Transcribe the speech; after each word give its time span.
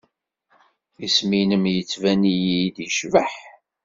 Isem-nnem 1.05 1.63
yettban-iyi-d 1.73 2.77
yecbeḥ. 2.83 3.31